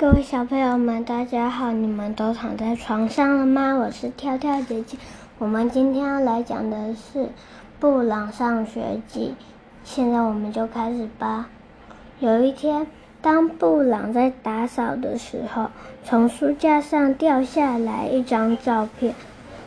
[0.00, 1.72] 各位小朋友们，大家好！
[1.72, 3.74] 你们都躺在床上了吗？
[3.74, 4.96] 我是跳跳姐姐。
[5.36, 7.18] 我们今天要来讲的是
[7.78, 9.34] 《布朗上学记》。
[9.84, 11.50] 现在我们就开始吧。
[12.18, 12.86] 有一天，
[13.20, 15.66] 当布朗在打扫的时候，
[16.02, 19.14] 从书架上掉下来一张照片。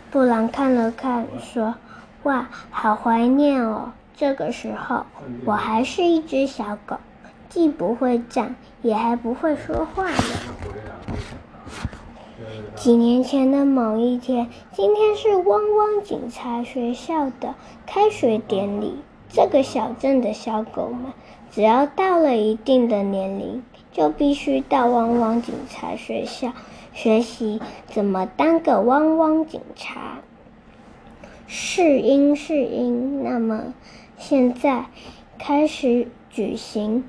[0.09, 1.75] 布朗看了看，说
[2.23, 3.91] ：“哇，好怀念哦！
[4.17, 5.05] 这个时候，
[5.45, 6.97] 我还是一只小狗。”
[7.53, 10.17] 既不会站，也还不会说话呢。
[12.75, 17.53] 几年前的某一天，今天是汪汪警察学校的
[17.85, 18.95] 开学典礼。
[19.29, 21.13] 这个小镇的小狗们，
[21.51, 26.53] 只要到了一定的年龄，就必须到汪汪警察学校
[26.91, 30.21] 学习怎么当个汪汪警察。
[31.45, 33.75] 是英是英，那么
[34.17, 34.85] 现在
[35.37, 37.03] 开始举行。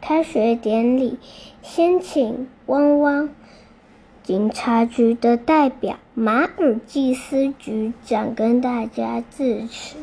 [0.00, 1.18] 开学典礼，
[1.62, 3.28] 先请汪汪
[4.22, 9.96] 警察局的代表马尔济斯局长跟大家致辞。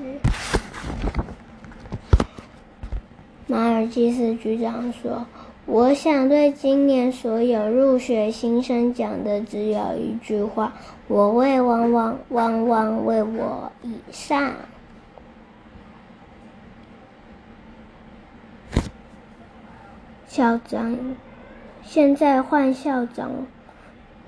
[3.48, 5.26] 马尔济斯局长说
[5.66, 10.74] ：“我想对今年所有入学新生讲的只有一句话：
[11.08, 14.52] 我为汪汪，汪汪为我以上。”
[20.36, 21.16] 校长，
[21.82, 23.32] 现在换校长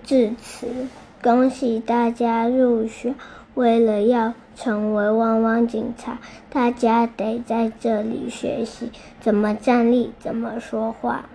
[0.06, 0.88] 致辞。
[1.22, 3.14] 恭喜大家入学！
[3.56, 11.26] 为了要成为汪汪警察，大家得在这里学习怎么站立，怎么说话。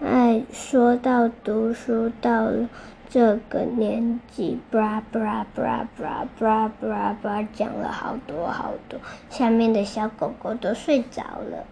[0.00, 2.68] 哎，说到读书，到了
[3.08, 11.66] 这个年纪，布拉布拉布拉布拉布拉布拉布拉，讲了好多好多，下面的小狗狗都睡着了。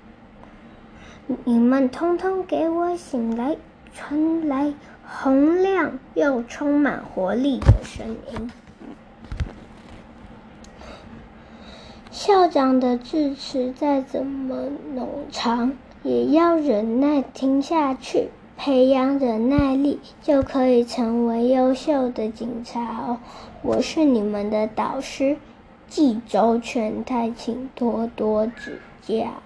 [1.45, 3.57] 你们通通给我醒来！
[3.93, 4.73] 传来
[5.05, 8.51] 洪亮又充满活力的声音。
[12.13, 15.73] 校长的致辞再怎么冗长，
[16.05, 23.19] 也要忍耐听下去，培养忍耐力，就可以成为优秀的警察哦。
[23.63, 25.37] 我是你们的导师，
[25.89, 29.43] 纪州全太，请多多指教。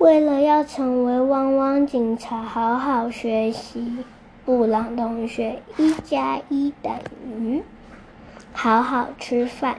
[0.00, 3.98] 为了要成为汪汪警察，好好学习。
[4.46, 6.90] 布朗同学，一加一等
[7.26, 7.62] 于
[8.54, 9.76] 好好吃饭。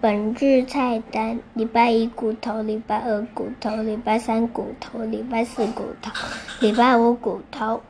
[0.00, 6.10] 本日菜单：礼拜一骨头，礼拜二骨头，礼拜三骨头，礼拜四骨头，
[6.58, 7.80] 礼拜五骨头。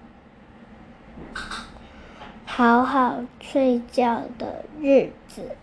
[2.44, 5.56] 好好睡觉的日子。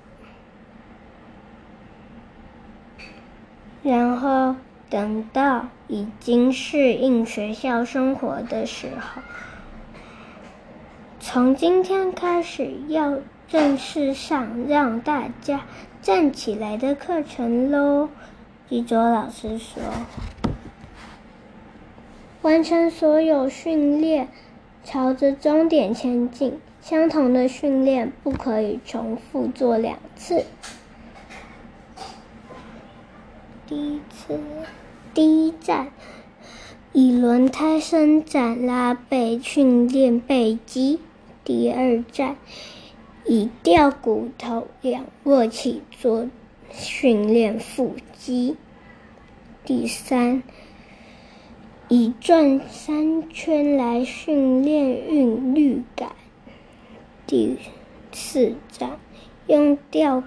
[3.84, 4.56] 然后。
[4.90, 9.22] 等到已经适应学校生活的时候，
[11.20, 15.62] 从今天开始要正式上让大家
[16.02, 18.10] 站起来的课程喽。
[18.68, 19.84] 一卓老师说
[22.42, 24.28] ：“完成所有训练，
[24.84, 26.60] 朝着终点前进。
[26.82, 30.46] 相同的训练不可以重复做两次。”
[33.68, 34.40] 第一次。
[35.20, 35.92] 第一站，
[36.94, 40.98] 以轮胎伸展拉背训练背肌；
[41.44, 42.38] 第二站，
[43.26, 46.30] 以吊骨头仰卧起坐
[46.72, 48.56] 训练腹肌；
[49.66, 50.42] 第三，
[51.90, 56.12] 以转三圈来训练韵律感；
[57.28, 57.58] 第
[58.14, 58.98] 四站，
[59.48, 60.24] 用吊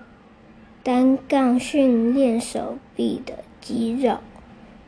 [0.83, 4.19] 单杠训练手臂的肌肉。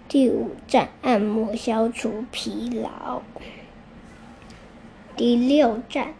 [0.06, 3.22] 第五站，按摩消除疲劳。
[5.16, 6.14] 第六站，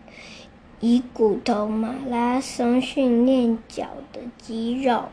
[0.80, 5.04] 以骨头马拉松训练脚的肌肉。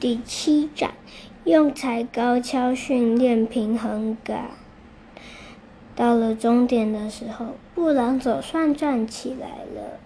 [0.00, 0.92] 第七站，
[1.44, 4.50] 用踩高跷训练平衡感。
[5.96, 10.00] 到了终点的时候，布朗总算站起来了。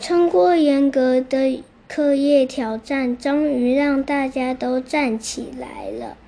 [0.00, 1.64] 撑过严格的。
[1.88, 6.18] 课业挑战终于让大家都站起来了。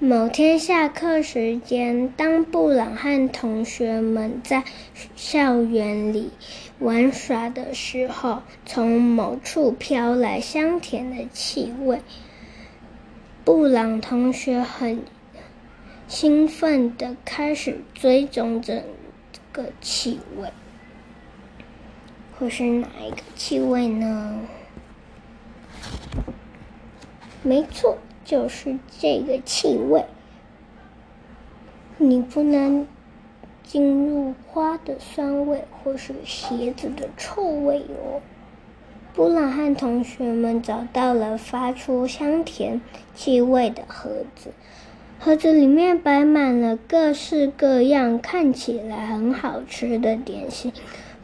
[0.00, 4.64] 某天下课时间，当布朗和同学们在
[5.14, 6.30] 校园里
[6.80, 12.00] 玩耍的时候，从某处飘来香甜的气味。
[13.44, 15.04] 布朗同学很
[16.08, 18.82] 兴奋地开始追踪着
[19.32, 20.50] 这个气味。
[22.42, 24.40] 会是哪一个气味呢？
[27.44, 30.04] 没错，就是这个气味。
[31.98, 32.88] 你不能
[33.62, 38.20] 进入花的酸味，或是鞋子的臭味哦。
[39.14, 42.80] 布朗汉同学们找到了发出香甜
[43.14, 44.50] 气味的盒子，
[45.20, 50.72] 盒子里面摆满了各式各样、看起来很好吃的点心。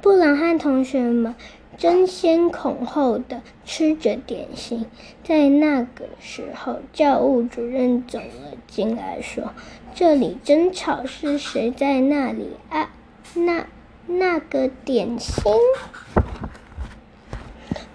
[0.00, 1.34] 布朗汉同学们
[1.76, 4.86] 争先恐后的吃着点心。
[5.24, 9.52] 在那个时候，教务主任走了进来，说
[9.94, 12.90] ：“这里真吵，是谁在那里啊？
[13.34, 13.66] 那
[14.06, 15.52] 那个点心？”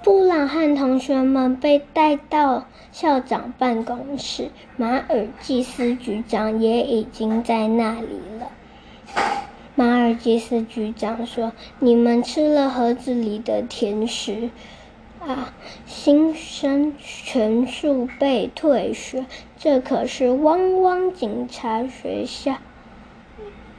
[0.03, 8.51] 布朗汉同学们被带到校长办公室，马尔济斯局长也已经在那里了。
[9.75, 14.51] 马尔济斯局长说：“你们吃了盒子里的甜食，
[15.19, 15.51] 啊，
[15.87, 19.25] 新生全数被退学，
[19.57, 22.57] 这可是汪汪警察学校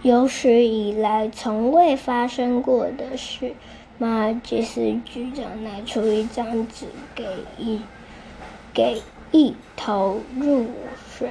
[0.02, 3.55] 有史以来从未发生过的事。”
[3.96, 7.25] 马尔济斯局长拿出一张纸给
[7.56, 7.81] 一
[8.73, 9.00] 给
[9.31, 10.67] 一头入
[11.08, 11.31] 水。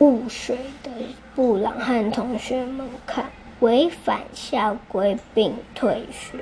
[0.00, 0.90] 雾水的
[1.34, 3.26] 布朗汉同学们看，
[3.60, 6.38] 违反校规并退学。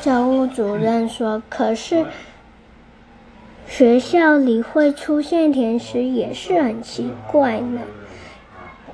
[0.00, 2.06] 教务主任说：“可是
[3.66, 7.80] 学校里会出现甜食也是很奇怪呢。”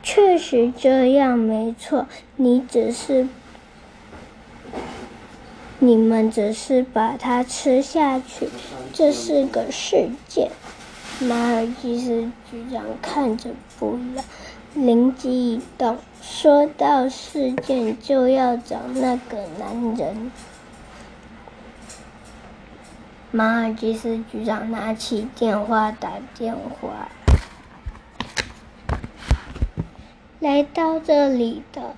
[0.03, 2.07] 确实这样，没错。
[2.37, 3.29] 你只是
[5.79, 8.49] 你们只是把它吃下去，
[8.95, 10.51] 这是个事件。
[11.21, 14.25] 马尔济斯局长看着布朗，
[14.75, 20.31] 灵机一动，说到事件就要找那个男人。
[23.33, 27.09] 马尔济斯局长拿起电话打电话。
[30.39, 31.97] 来到这里的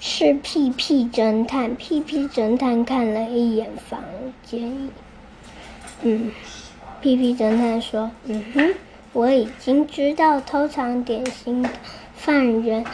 [0.00, 1.74] 是屁屁侦探。
[1.74, 4.02] 屁屁侦探看了一眼房
[4.42, 4.88] 间，
[6.00, 6.32] 嗯。
[7.02, 8.74] 屁屁侦探说：“嗯哼，
[9.12, 11.68] 我已经知道偷藏点心的
[12.14, 12.84] 犯人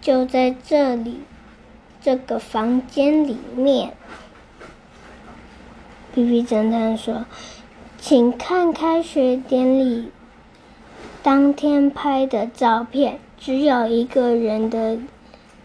[0.00, 1.20] 就在这里，
[2.00, 3.92] 这个房间里面。”
[6.12, 7.24] 屁屁侦探说
[8.00, 10.10] ：“请看开学典礼
[11.22, 14.98] 当天拍的照片，只有一个人的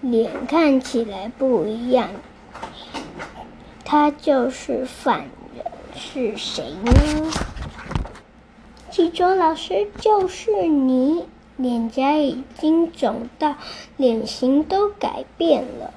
[0.01, 2.11] 脸看起来不一样，
[3.83, 5.65] 他就是犯人，
[5.95, 6.91] 是谁呢？”
[8.97, 13.55] 记者老师，就是你，脸颊已经肿到
[13.95, 15.93] 脸型都改变了，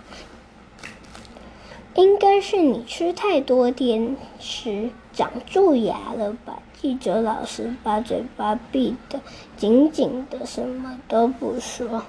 [1.95, 6.59] 应该是你吃太多甜食长蛀牙了吧？
[6.79, 9.19] 记者老师把嘴巴闭得
[9.57, 12.05] 紧紧的，什么都不说。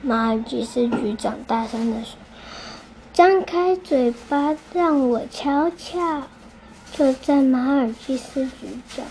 [0.00, 2.16] 马尔济斯局长大声地说
[3.12, 6.22] ：“张开嘴巴，让我瞧瞧。”
[6.90, 9.04] 就在马尔济斯局长。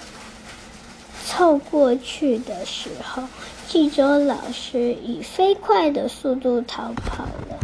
[1.27, 3.23] 凑过去的时候，
[3.67, 7.59] 冀州老师以飞快的速度逃跑了。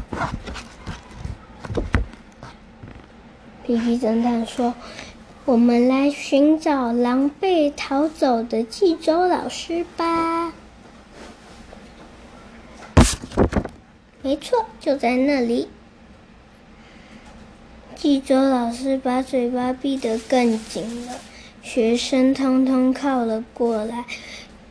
[3.66, 4.74] 皮皮侦探说
[5.46, 10.52] ：“我们来寻找狼狈逃走的冀州老师吧。”
[14.22, 15.70] 没错，就在那里。
[17.96, 21.14] 冀州老师把嘴巴闭得更紧了。
[21.64, 24.04] 学生通通靠了过来，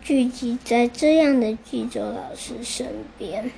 [0.02, 3.50] 聚集在这样的记者老师身边。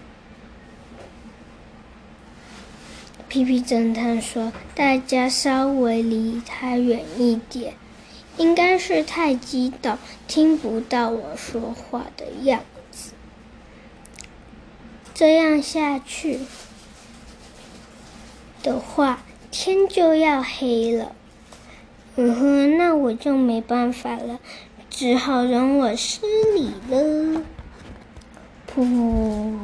[3.29, 7.75] 皮皮侦探说：“大家稍微离他远一点，
[8.37, 9.99] 应该是太激动，
[10.29, 12.62] 听不到我说话的样
[12.93, 13.14] 子。
[15.12, 16.38] 这样下去
[18.62, 21.17] 的话，天就要黑了。”
[22.16, 24.38] 嗯哼，那我就没办法了，
[24.88, 26.21] 只好容我失
[26.54, 27.42] 礼了。
[28.73, 29.59] 噗！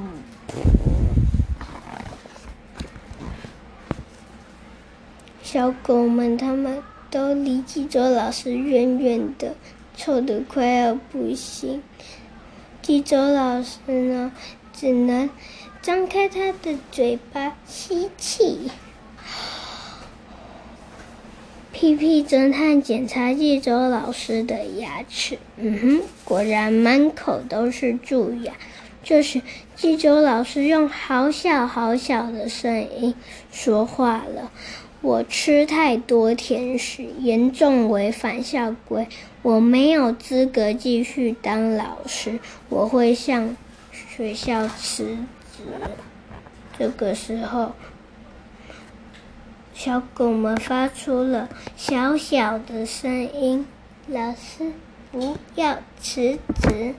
[5.42, 9.54] 小狗们，他们都离纪州老师远远的，
[9.96, 11.82] 臭得快要不行。
[12.82, 14.32] 纪州老师呢，
[14.72, 15.30] 只能
[15.80, 18.70] 张开他的嘴巴吸气。
[21.80, 28.52] 屁屁侦探检查纪州老师的牙齿，嗯哼，果然满口都是蛀牙。
[29.02, 29.40] 这时，
[29.76, 33.14] 济州老师用好小好小的声音
[33.50, 34.52] 说话了
[35.00, 39.08] ：“我吃太多甜食，严重违反校规，
[39.40, 43.56] 我没有资格继续当老师，我会向
[43.90, 45.16] 学校辞
[45.56, 45.62] 职。”
[46.78, 47.72] 这个时候，
[49.82, 53.66] 小狗们发出了小小的声音
[54.08, 54.74] ：“老师，
[55.10, 56.94] 不要辞职。”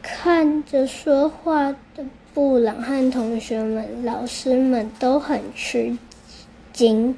[0.00, 5.98] 看着说话的布朗和同学们，老师们都很吃
[6.72, 7.16] 惊。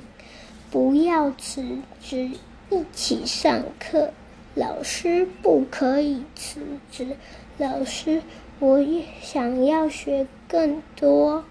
[0.71, 1.62] 不要辞
[2.00, 2.30] 职，
[2.71, 4.14] 一起上课。
[4.54, 7.19] 老师不可以辞职。
[7.59, 8.23] 老师，
[8.61, 11.45] 我也想要学更多。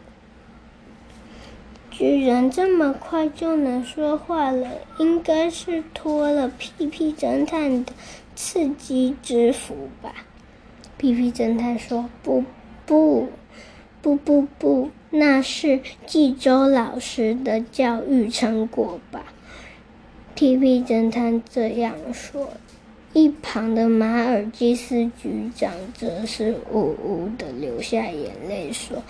[2.00, 7.91] 居然这么快就能说话了，应该是脱了屁屁侦探的
[8.38, 10.15] 刺激之福吧。
[10.96, 12.46] 屁屁侦探说：“不，
[12.86, 13.27] 不，
[14.01, 19.25] 不，不，不，那是济州老师的教育成果吧？”
[20.36, 22.50] 屁屁侦探这样说，
[23.12, 29.03] 一旁的马尔基斯局长则是呜呜的流下眼泪，说：“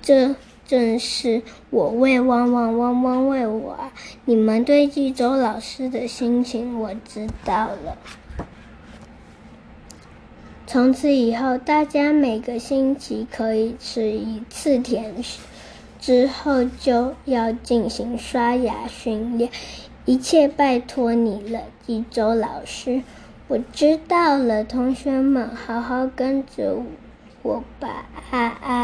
[0.00, 0.36] 这
[0.70, 3.92] 正是我为汪汪汪汪为我啊！
[4.24, 7.98] 你们对济州老师的心情，我知道了。”
[10.68, 15.40] 从此以后，大家每个星期可以吃一次甜食，
[15.98, 19.50] 之后就要进行刷牙训练。
[20.04, 23.02] 一切拜托你了，济州老师。
[23.48, 26.76] 我知道了，同学们，好好跟着
[27.42, 28.06] 我吧！
[28.30, 28.79] 啊啊！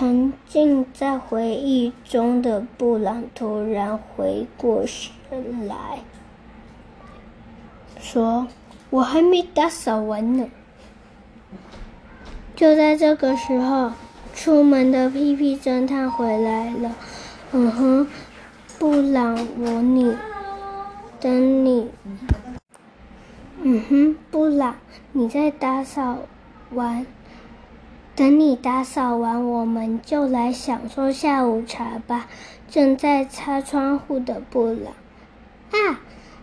[0.00, 5.98] 沉浸在回忆中的布朗突然回过神来
[8.00, 8.48] 说。
[8.88, 10.48] 我还没打扫完呢。
[12.56, 13.92] 就在这个时候，
[14.32, 16.96] 出门的屁屁侦探回来了。
[17.52, 18.08] 嗯哼，
[18.78, 20.16] 布朗，我你
[21.20, 21.90] 等你。
[23.60, 24.76] 嗯哼，布朗，
[25.12, 26.20] 你在打扫
[26.72, 27.06] 完，
[28.20, 32.28] 等你打扫完，我们就来享受下午茶吧。
[32.68, 34.92] 正在擦窗户的布朗，
[35.70, 36.02] 啊！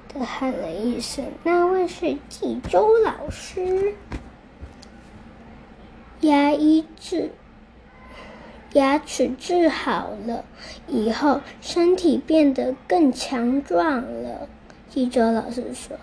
[0.10, 3.94] 他喊了一声：“那位是济州老师。”
[6.22, 7.30] 牙医治，
[8.74, 10.46] 牙齿治好了
[10.88, 14.50] 以后，身体变得更强壮了。
[14.90, 15.98] 济州老师说：“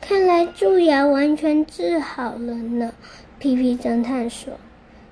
[0.00, 2.94] 看来蛀牙完全治好了呢。”
[3.38, 4.54] 皮皮侦探说：“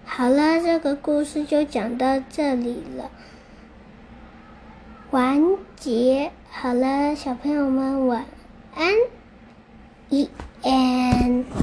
[0.06, 3.10] 好了，这个故事就讲到这里了。”
[5.10, 5.42] 完
[5.74, 6.30] 结。
[6.48, 8.24] 好了，小朋友们晚
[8.74, 8.94] 安。
[10.08, 10.30] 一
[10.62, 11.46] and